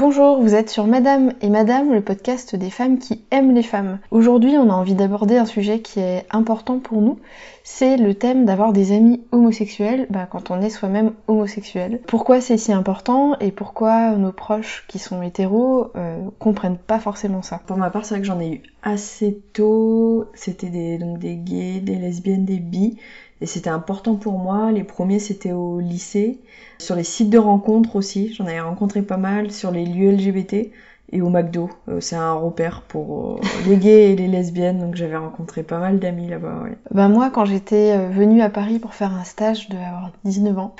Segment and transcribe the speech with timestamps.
[0.00, 3.98] Bonjour, vous êtes sur Madame et Madame, le podcast des femmes qui aiment les femmes.
[4.10, 7.18] Aujourd'hui, on a envie d'aborder un sujet qui est important pour nous,
[7.64, 12.00] c'est le thème d'avoir des amis homosexuels bah, quand on est soi-même homosexuel.
[12.06, 17.42] Pourquoi c'est si important et pourquoi nos proches qui sont hétéros euh, comprennent pas forcément
[17.42, 17.60] ça?
[17.66, 20.24] Pour ma part, c'est vrai que j'en ai eu assez tôt.
[20.32, 22.96] C'était des, donc des gays, des lesbiennes, des bi.
[23.40, 24.70] Et c'était important pour moi.
[24.72, 26.40] Les premiers, c'était au lycée.
[26.78, 29.50] Sur les sites de rencontres aussi, j'en avais rencontré pas mal.
[29.50, 30.70] Sur les lieux LGBT
[31.12, 31.70] et au McDo.
[31.88, 35.78] Euh, c'est un repère pour euh, les gays et les lesbiennes, donc j'avais rencontré pas
[35.78, 36.62] mal d'amis là-bas.
[36.64, 36.76] Ouais.
[36.90, 40.58] Bah moi, quand j'étais euh, venue à Paris pour faire un stage, de avoir 19
[40.58, 40.74] ans,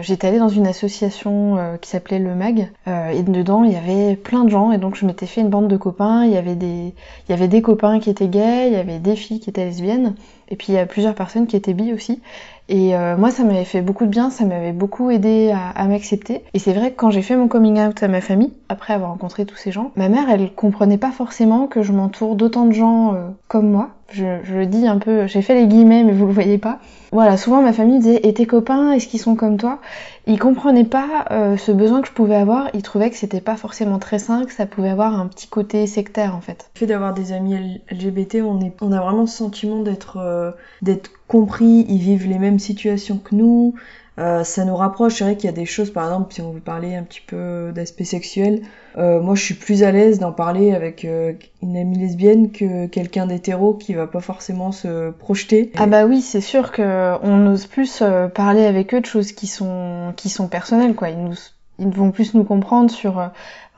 [0.00, 4.44] j'étais allée dans une association qui s'appelait le MAG, et dedans il y avait plein
[4.44, 6.24] de gens, et donc je m'étais fait une bande de copains.
[6.24, 6.94] Il y avait des,
[7.28, 9.64] il y avait des copains qui étaient gays, il y avait des filles qui étaient
[9.64, 10.14] lesbiennes,
[10.48, 12.20] et puis il y a plusieurs personnes qui étaient bi aussi.
[12.68, 15.86] Et euh, moi, ça m'avait fait beaucoup de bien, ça m'avait beaucoup aidé à, à
[15.86, 16.42] m'accepter.
[16.54, 19.10] Et c'est vrai que quand j'ai fait mon coming out à ma famille, après avoir
[19.10, 22.72] rencontré tous ces gens, ma mère, elle comprenait pas forcément que je m'entoure d'autant de
[22.72, 23.90] gens euh, comme moi.
[24.10, 26.78] Je, je, le dis un peu, j'ai fait les guillemets, mais vous le voyez pas.
[27.12, 29.80] Voilà, souvent ma famille disait Et tes copains, est-ce qu'ils sont comme toi?
[30.26, 33.56] Ils comprenaient pas euh, ce besoin que je pouvais avoir, ils trouvaient que c'était pas
[33.56, 36.70] forcément très sain, que ça pouvait avoir un petit côté sectaire en fait.
[36.74, 40.50] Le fait d'avoir des amis LGBT, on, est, on a vraiment ce sentiment d'être euh,
[40.82, 43.74] d'être compris, ils vivent les mêmes situations que nous,
[44.18, 45.16] euh, ça nous rapproche.
[45.16, 47.20] C'est vrai qu'il y a des choses, par exemple, si on veut parler un petit
[47.20, 48.62] peu d'aspect sexuel,
[48.98, 52.86] euh, moi je suis plus à l'aise d'en parler avec euh, une amie lesbienne que
[52.86, 55.70] quelqu'un d'hétéro qui va pas forcément se projeter.
[55.76, 59.32] Ah bah oui, c'est sûr que on ose plus euh, parler avec eux de choses
[59.32, 61.10] qui sont qui sont personnelles, quoi.
[61.10, 61.34] Ils nous
[61.78, 63.18] ils vont plus nous comprendre sur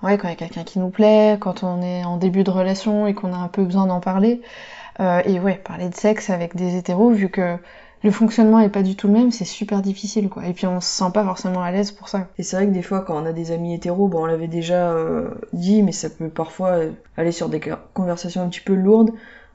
[0.05, 2.51] ouais quand il y a quelqu'un qui nous plaît, quand on est en début de
[2.53, 4.41] relation et qu'on a un peu besoin d'en parler.
[5.01, 7.57] et ouais, parler de sexe avec des hétéros, vu que
[8.03, 10.47] le fonctionnement est pas du tout le même, c'est super difficile quoi.
[10.47, 12.29] Et puis on se sent pas forcément à l'aise pour ça.
[12.39, 14.49] Et c'est vrai que des fois quand on a des amis hétéros, bon on l'avait
[14.49, 17.61] déjà euh, dit, mais ça peut parfois euh, aller sur des
[17.95, 19.11] conversations un petit peu lourdes.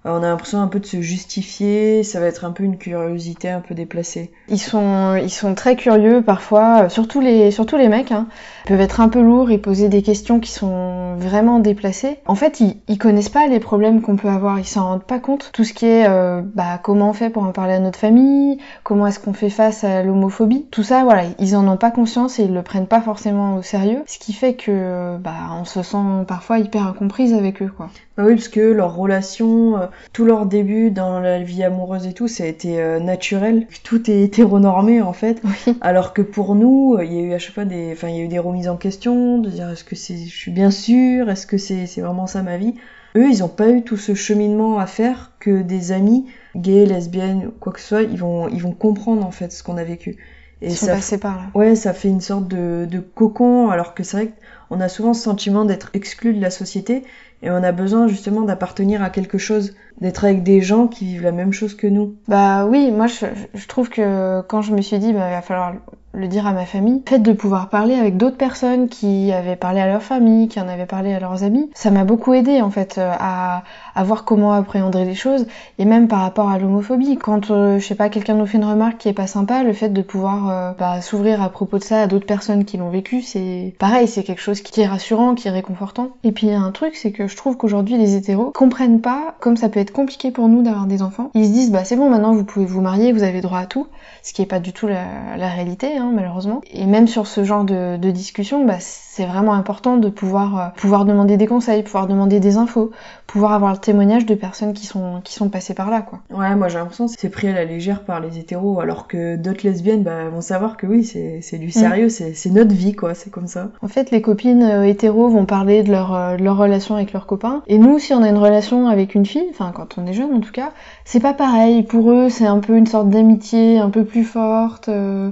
[0.05, 2.77] Euh, on a l'impression un peu de se justifier, ça va être un peu une
[2.77, 4.31] curiosité un peu déplacée.
[4.49, 8.27] Ils sont, ils sont très curieux parfois, surtout les, surtout les mecs, hein,
[8.65, 12.19] peuvent être un peu lourds et poser des questions qui sont vraiment déplacées.
[12.25, 15.19] En fait, ils, ils connaissent pas les problèmes qu'on peut avoir, ils s'en rendent pas
[15.19, 15.51] compte.
[15.53, 18.57] Tout ce qui est, euh, bah, comment on fait pour en parler à notre famille,
[18.83, 22.39] comment est-ce qu'on fait face à l'homophobie, tout ça, voilà, ils en ont pas conscience
[22.39, 25.81] et ils le prennent pas forcément au sérieux, ce qui fait que, bah, on se
[25.81, 25.97] sent
[26.27, 27.89] parfois hyper incomprise avec eux, quoi.
[28.15, 32.13] Bah oui, parce que leur relation, euh, tout leur début dans la vie amoureuse et
[32.13, 33.65] tout, ça a été euh, naturel.
[33.83, 35.41] Tout est hétéronormé en fait.
[35.43, 35.75] Oui.
[35.81, 38.19] Alors que pour nous, il y a eu à chaque fois des, enfin il y
[38.19, 41.29] a eu des remises en question, de dire est-ce que c'est, je suis bien sûre,
[41.29, 42.75] est-ce que c'est, c'est vraiment ça ma vie?
[43.15, 46.25] Eux, ils ont pas eu tout ce cheminement à faire que des amis
[46.55, 49.77] gays, lesbiennes, quoi que ce soit, ils vont, ils vont comprendre en fait ce qu'on
[49.77, 50.17] a vécu.
[50.61, 51.43] Et ils sont ça, passés par là.
[51.55, 54.31] ouais, ça fait une sorte de, de cocon, alors que c'est vrai
[54.73, 57.03] qu'on a souvent ce sentiment d'être exclu de la société
[57.43, 61.23] et on a besoin justement d'appartenir à quelque chose, d'être avec des gens qui vivent
[61.23, 62.15] la même chose que nous.
[62.27, 65.73] Bah oui, moi je, trouve que quand je me suis dit bah il va falloir
[66.15, 69.55] le dire à ma famille, le fait de pouvoir parler avec d'autres personnes qui avaient
[69.55, 72.61] parlé à leur famille, qui en avaient parlé à leurs amis, ça m'a beaucoup aidé
[72.61, 73.63] en fait à,
[73.95, 75.47] à voir comment appréhender les choses
[75.79, 77.17] et même par rapport à l'homophobie.
[77.17, 79.73] Quand euh, je sais pas quelqu'un nous fait une remarque qui est pas sympa, le
[79.73, 82.91] fait de pouvoir euh, bah, s'ouvrir à propos de ça à d'autres personnes qui l'ont
[82.91, 86.09] vécu, c'est pareil, c'est quelque chose qui est rassurant, qui est réconfortant.
[86.23, 89.01] Et puis il y a un truc, c'est que je trouve qu'aujourd'hui les hétéros comprennent
[89.01, 91.31] pas comme ça peut être compliqué pour nous d'avoir des enfants.
[91.33, 93.65] Ils se disent bah c'est bon maintenant vous pouvez vous marier, vous avez droit à
[93.65, 93.87] tout,
[94.21, 96.61] ce qui est pas du tout la, la réalité hein, malheureusement.
[96.71, 100.67] Et même sur ce genre de, de discussion, bah c'est vraiment important de pouvoir euh,
[100.75, 102.91] pouvoir demander des conseils, pouvoir demander des infos,
[103.27, 106.19] pouvoir avoir le témoignage de personnes qui sont qui sont passées par là quoi.
[106.31, 109.35] Ouais, moi j'ai l'impression que c'est pris à la légère par les hétéros alors que
[109.35, 112.33] d'autres lesbiennes bah, vont savoir que oui, c'est du sérieux, mmh.
[112.33, 113.69] c'est notre vie quoi, c'est comme ça.
[113.81, 117.13] En fait, les copines euh, hétéros vont parler de leur euh, de leur relation avec
[117.13, 120.05] leurs copains et nous si on a une relation avec une fille, enfin quand on
[120.05, 120.71] est jeune en tout cas,
[121.05, 121.83] c'est pas pareil.
[121.83, 124.89] Pour eux, c'est un peu une sorte d'amitié un peu plus forte.
[124.89, 125.31] Euh,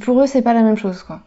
[0.00, 1.20] pour eux, c'est pas la même chose quoi.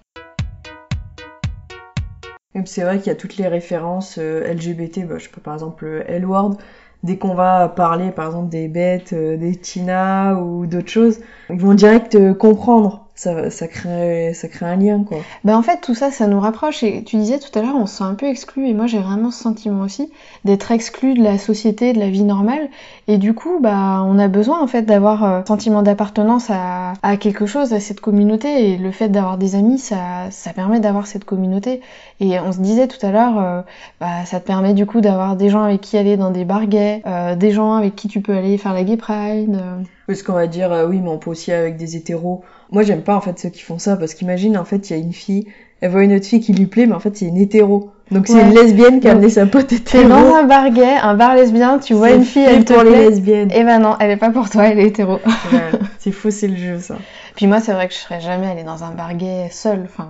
[2.66, 6.57] C'est vrai qu'il y a toutes les références LGBT, bah, je pas, par exemple L-Word,
[7.01, 11.19] dès qu'on va parler par exemple des bêtes, des Tina ou d'autres choses,
[11.50, 13.03] ils vont direct comprendre.
[13.15, 15.19] Ça, ça, crée, ça crée un lien quoi.
[15.44, 16.81] Ben en fait tout ça ça nous rapproche.
[16.81, 18.68] Et tu disais tout à l'heure on se sent un peu exclu.
[18.68, 20.12] Et moi j'ai vraiment ce sentiment aussi
[20.45, 22.69] d'être exclu de la société, de la vie normale.
[23.07, 27.18] Et du coup bah on a besoin en fait d'avoir un sentiment d'appartenance à, à
[27.18, 28.71] quelque chose, à cette communauté.
[28.71, 31.81] Et le fait d'avoir des amis ça, ça permet d'avoir cette communauté.
[32.19, 33.62] Et on se disait tout à l'heure euh,
[34.00, 36.66] bah, ça te permet du coup d'avoir des gens avec qui aller dans des bars
[36.66, 39.56] gays, euh, des gens avec qui tu peux aller faire la gay pride.
[39.56, 42.44] Euh Parce qu'on va dire, euh, oui, mais on peut aussi avec des hétéros.
[42.72, 45.00] Moi, j'aime pas en fait ceux qui font ça parce qu'imagine, en fait, il y
[45.00, 45.48] a une fille,
[45.80, 47.92] elle voit une autre fille qui lui plaît, mais en fait, c'est une hétéro.
[48.12, 48.42] Donc c'est Ouais.
[48.44, 50.10] une lesbienne qui a amené sa pote T'es hétéro.
[50.10, 52.92] dans un bar gay, un bar lesbien, tu vois une fille, elle te pour les
[52.92, 53.10] plaît.
[53.10, 53.50] lesbiennes.
[53.56, 55.14] Eh ben non, elle est pas pour toi, elle est hétéro.
[55.52, 56.96] Ouais, c'est faux, c'est le jeu, ça.
[57.36, 59.84] Puis moi, c'est vrai que je serais jamais allée dans un bar gay seule.
[59.86, 60.10] Enfin,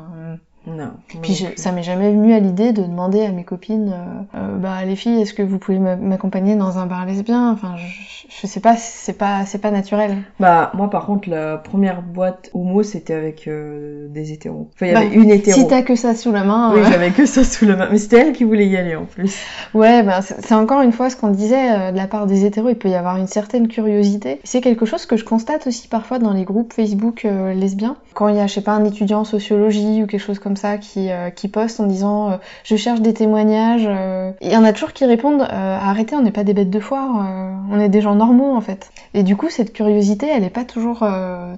[0.65, 0.92] Non.
[1.21, 4.57] puis je- ça m'est jamais venu à l'idée de demander à mes copines, euh, euh,
[4.57, 7.51] bah les filles, est-ce que vous pouvez m'a- m'accompagner dans un bar lesbien?
[7.51, 10.15] Enfin, je, je sais pas, c'est pas, c'est pas naturel.
[10.39, 14.69] Bah, moi, par contre, la première boîte homo, c'était avec euh, des hétéros.
[14.74, 15.60] Enfin, il y Bah, avait une hétéro.
[15.60, 17.89] Si t'as que ça sous la main, Oui, euh, j'avais que ça sous la main.
[17.92, 19.36] Mais c'était elle qui voulait y aller, en plus.
[19.74, 22.75] ouais, ben c'est encore une fois ce qu'on disait de la part des hétéros, il
[22.77, 24.39] peut y avoir une certaine curiosité.
[24.45, 27.98] C'est quelque chose que je constate aussi parfois dans les groupes Facebook lesbiens.
[28.13, 30.52] Quand il y a, je sais pas, un étudiant en sociologie ou quelque chose comme
[30.55, 34.57] ça qui, euh, qui poste en disant euh, je cherche des témoignages, euh, il y
[34.57, 37.53] en a toujours qui répondent euh, arrêtez, on n'est pas des bêtes de foire, euh,
[37.71, 38.91] on est des gens normaux en fait.
[39.13, 41.05] Et du coup, cette curiosité, elle est pas toujours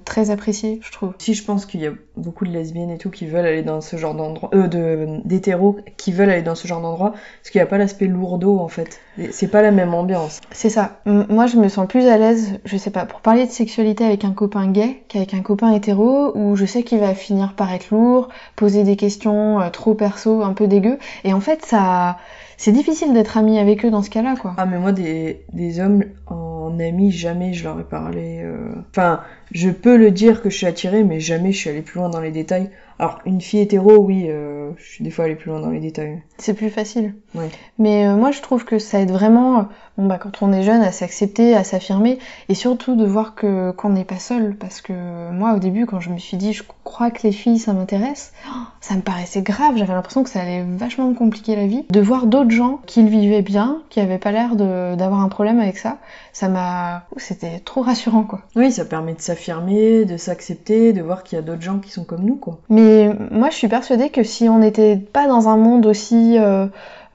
[0.04, 1.14] très appréciée, je trouve.
[1.18, 3.80] Si je pense qu'il y a beaucoup de lesbiennes et tout qui veulent aller dans
[3.80, 7.58] ce genre d'endroit, euh, de d'hétéros qui veulent aller dans ce genre d'endroit, parce qu'il
[7.58, 9.00] n'y a pas l'aspect lourdeau en fait.
[9.30, 10.40] C'est pas la même ambiance.
[10.50, 11.00] C'est ça.
[11.06, 14.24] Moi, je me sens plus à l'aise, je sais pas, pour parler de sexualité avec
[14.24, 17.90] un copain gay qu'avec un copain hétéro où je sais qu'il va finir par être
[17.90, 20.98] lourd, poser des questions euh, trop perso, un peu dégueu.
[21.24, 22.18] Et en fait, ça,
[22.58, 24.54] c'est difficile d'être ami avec eux dans ce cas-là, quoi.
[24.58, 28.40] Ah mais moi des, des hommes en amis jamais je leur ai parlé.
[28.42, 28.72] euh.
[28.90, 29.20] Enfin
[29.52, 32.05] je peux le dire que je suis attirée mais jamais je suis allée plus loin
[32.08, 32.70] dans les détails.
[32.98, 34.28] Alors une fille hétéro oui
[34.66, 36.22] euh, je suis des fois allée plus loin dans les détails.
[36.38, 37.14] C'est plus facile.
[37.34, 37.48] Ouais.
[37.78, 39.62] Mais euh, moi, je trouve que ça aide vraiment, euh,
[39.98, 42.18] bon bah quand on est jeune, à s'accepter, à s'affirmer,
[42.48, 44.56] et surtout de voir que qu'on n'est pas seul.
[44.56, 47.58] Parce que moi, au début, quand je me suis dit, je crois que les filles,
[47.58, 48.32] ça m'intéresse,
[48.80, 49.76] ça me paraissait grave.
[49.76, 51.84] J'avais l'impression que ça allait vachement me compliquer la vie.
[51.90, 55.60] De voir d'autres gens qui le vivaient bien, qui avaient pas l'air d'avoir un problème
[55.60, 55.98] avec ça,
[56.32, 58.40] ça m'a, c'était trop rassurant quoi.
[58.54, 61.90] Oui ça permet de s'affirmer, de s'accepter, de voir qu'il y a d'autres gens qui
[61.90, 62.58] sont comme nous quoi.
[62.68, 66.66] Mais moi, je suis persuadée que si on n'était pas dans un monde aussi, euh,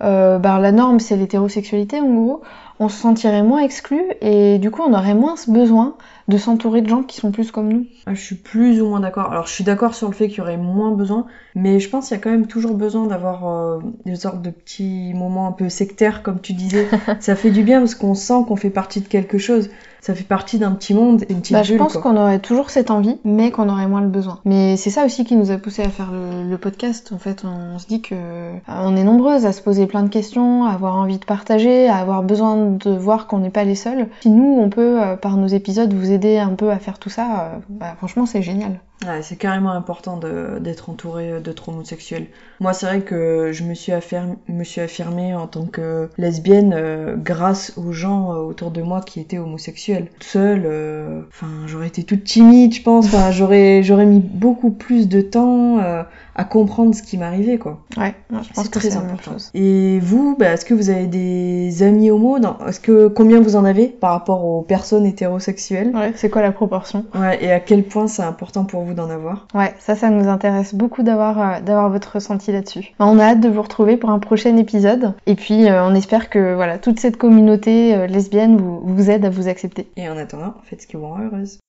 [0.03, 2.41] euh, bah, la norme, c'est l'hétérosexualité en gros,
[2.81, 5.95] on se sentirait moins exclu et du coup, on aurait moins ce besoin
[6.27, 7.85] de s'entourer de gens qui sont plus comme nous.
[8.07, 9.31] Ah, je suis plus ou moins d'accord.
[9.31, 12.07] Alors je suis d'accord sur le fait qu'il y aurait moins besoin, mais je pense
[12.07, 15.51] qu'il y a quand même toujours besoin d'avoir euh, des sortes de petits moments un
[15.51, 16.87] peu sectaires, comme tu disais.
[17.19, 19.69] ça fait du bien parce qu'on sent qu'on fait partie de quelque chose.
[20.01, 22.89] Ça fait partie d'un petit monde, une petite Bah, je pense qu'on aurait toujours cette
[22.89, 24.39] envie, mais qu'on aurait moins le besoin.
[24.45, 27.11] Mais c'est ça aussi qui nous a poussé à faire le, le podcast.
[27.13, 30.09] En fait, on, se dit que euh, on est nombreuses à se poser plein de
[30.09, 33.75] questions, à avoir envie de partager, à avoir besoin de voir qu'on n'est pas les
[33.75, 34.07] seuls.
[34.21, 37.09] Si nous, on peut, euh, par nos épisodes, vous aider un peu à faire tout
[37.09, 38.79] ça, euh, bah, franchement, c'est génial.
[39.03, 42.27] Ouais, c'est carrément important de- d'être entouré d'autres homosexuels.
[42.59, 46.73] Moi, c'est vrai que je me suis, affirm- me suis affirmée en tant que lesbienne
[46.77, 50.09] euh, grâce aux gens euh, autour de moi qui étaient homosexuels.
[50.13, 53.05] Toute Seule, euh, enfin, j'aurais été toute timide, je pense.
[53.07, 56.03] Enfin, j'aurais, j'aurais mis beaucoup plus de temps euh,
[56.35, 57.79] à comprendre ce qui m'arrivait, quoi.
[57.97, 59.31] Ouais, je pense que c'est la même important.
[59.31, 59.49] chose.
[59.55, 62.37] Et vous, bah, est-ce que vous avez des amis homo?
[62.67, 65.91] Est-ce que combien vous en avez par rapport aux personnes hétérosexuelles?
[65.95, 67.03] Ouais, c'est quoi la proportion?
[67.15, 70.27] Ouais, et à quel point c'est important pour vous d'en avoir Ouais, ça, ça nous
[70.27, 72.93] intéresse beaucoup d'avoir euh, d'avoir votre ressenti là-dessus.
[72.99, 75.13] On a hâte de vous retrouver pour un prochain épisode.
[75.25, 79.25] Et puis, euh, on espère que voilà toute cette communauté euh, lesbienne vous, vous aide
[79.25, 79.87] à vous accepter.
[79.97, 81.59] Et en attendant, faites ce qui vous rend heureuse.